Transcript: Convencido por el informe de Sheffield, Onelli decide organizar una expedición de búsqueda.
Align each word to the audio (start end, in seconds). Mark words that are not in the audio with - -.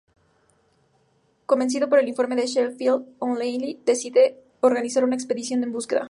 Convencido 1.45 1.87
por 1.87 1.99
el 1.99 2.07
informe 2.07 2.35
de 2.35 2.47
Sheffield, 2.47 3.05
Onelli 3.19 3.79
decide 3.85 4.43
organizar 4.61 5.03
una 5.03 5.13
expedición 5.13 5.61
de 5.61 5.67
búsqueda. 5.67 5.99